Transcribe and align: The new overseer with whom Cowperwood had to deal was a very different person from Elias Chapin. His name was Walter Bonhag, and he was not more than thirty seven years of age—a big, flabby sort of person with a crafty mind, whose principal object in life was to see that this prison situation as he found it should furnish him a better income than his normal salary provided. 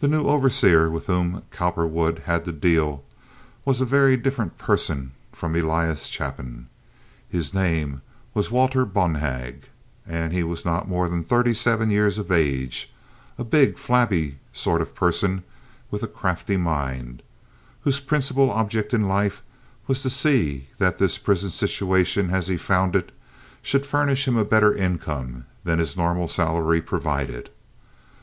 The 0.00 0.08
new 0.08 0.28
overseer 0.28 0.88
with 0.88 1.08
whom 1.08 1.42
Cowperwood 1.50 2.20
had 2.20 2.46
to 2.46 2.52
deal 2.52 3.04
was 3.66 3.82
a 3.82 3.84
very 3.84 4.16
different 4.16 4.56
person 4.56 5.10
from 5.30 5.54
Elias 5.54 6.06
Chapin. 6.06 6.68
His 7.28 7.52
name 7.52 8.00
was 8.32 8.50
Walter 8.50 8.86
Bonhag, 8.86 9.68
and 10.06 10.32
he 10.32 10.42
was 10.42 10.64
not 10.64 10.88
more 10.88 11.06
than 11.10 11.22
thirty 11.22 11.52
seven 11.52 11.90
years 11.90 12.16
of 12.16 12.32
age—a 12.32 13.44
big, 13.44 13.76
flabby 13.76 14.38
sort 14.54 14.80
of 14.80 14.94
person 14.94 15.42
with 15.90 16.02
a 16.02 16.06
crafty 16.08 16.56
mind, 16.56 17.22
whose 17.82 18.00
principal 18.00 18.50
object 18.50 18.94
in 18.94 19.06
life 19.06 19.42
was 19.86 20.00
to 20.00 20.08
see 20.08 20.68
that 20.78 20.96
this 20.96 21.18
prison 21.18 21.50
situation 21.50 22.30
as 22.30 22.48
he 22.48 22.56
found 22.56 22.96
it 22.96 23.12
should 23.60 23.84
furnish 23.84 24.26
him 24.26 24.38
a 24.38 24.46
better 24.46 24.74
income 24.74 25.44
than 25.62 25.78
his 25.78 25.94
normal 25.94 26.26
salary 26.26 26.80
provided. 26.80 27.50